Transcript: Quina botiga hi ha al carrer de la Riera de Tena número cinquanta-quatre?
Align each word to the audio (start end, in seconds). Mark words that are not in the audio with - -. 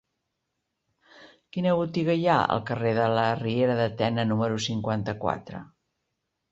Quina 1.57 1.75
botiga 1.81 2.17
hi 2.21 2.25
ha 2.31 2.39
al 2.55 2.65
carrer 2.71 2.97
de 3.01 3.07
la 3.19 3.29
Riera 3.45 3.79
de 3.83 3.89
Tena 4.03 4.29
número 4.33 4.61
cinquanta-quatre? 4.71 5.67